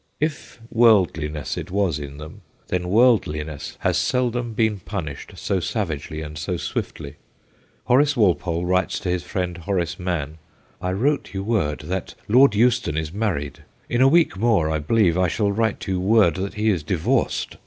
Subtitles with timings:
[0.19, 2.41] If worldliness it was in them,.
[2.69, 7.17] then worldliness has seldom been punished so savagely and so swiftly.
[7.83, 10.39] Horace Walpole writes to his friend, Horace Mann:'
[10.81, 13.59] I wrote you word that Lord Euston is married;
[13.89, 17.57] in a week more I believe I shall write you word that he is divorced.